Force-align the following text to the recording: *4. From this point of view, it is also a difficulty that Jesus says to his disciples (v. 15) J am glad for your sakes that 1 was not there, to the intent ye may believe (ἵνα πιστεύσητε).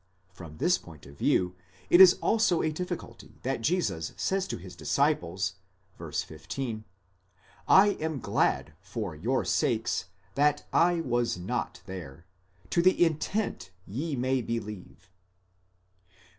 *4. 0.31 0.35
From 0.47 0.57
this 0.57 0.79
point 0.79 1.05
of 1.05 1.15
view, 1.15 1.53
it 1.91 2.01
is 2.01 2.15
also 2.23 2.63
a 2.63 2.71
difficulty 2.71 3.37
that 3.43 3.61
Jesus 3.61 4.13
says 4.17 4.47
to 4.47 4.57
his 4.57 4.75
disciples 4.75 5.57
(v. 5.99 6.11
15) 6.11 6.85
J 7.69 7.95
am 7.99 8.19
glad 8.19 8.73
for 8.81 9.13
your 9.15 9.45
sakes 9.45 10.05
that 10.33 10.65
1 10.71 11.07
was 11.07 11.37
not 11.37 11.83
there, 11.85 12.25
to 12.71 12.81
the 12.81 13.05
intent 13.05 13.69
ye 13.85 14.15
may 14.15 14.41
believe 14.41 15.07
(ἵνα 15.07 15.07
πιστεύσητε). 15.07 16.19